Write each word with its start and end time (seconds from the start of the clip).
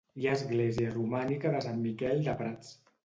Hi 0.21 0.23
ha 0.27 0.31
l'església 0.35 0.93
romànica 0.95 1.51
de 1.57 1.63
Sant 1.67 1.79
Miquel 1.85 2.25
de 2.29 2.37
Prats. 2.41 2.73